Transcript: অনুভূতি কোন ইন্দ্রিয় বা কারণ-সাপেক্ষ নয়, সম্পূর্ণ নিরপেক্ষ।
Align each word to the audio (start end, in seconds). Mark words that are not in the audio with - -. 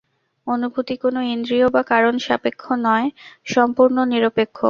অনুভূতি 0.47 0.95
কোন 0.97 1.15
ইন্দ্রিয় 1.33 1.67
বা 1.69 1.81
কারণ-সাপেক্ষ 1.83 2.63
নয়, 2.87 3.07
সম্পূর্ণ 3.47 3.97
নিরপেক্ষ। 4.11 4.57